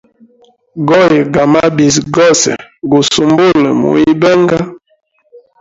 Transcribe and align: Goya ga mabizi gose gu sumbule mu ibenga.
Goya 0.87 1.23
ga 1.33 1.43
mabizi 1.51 2.01
gose 2.15 2.51
gu 2.89 2.99
sumbule 3.11 3.69
mu 3.79 3.89
ibenga. 4.11 4.59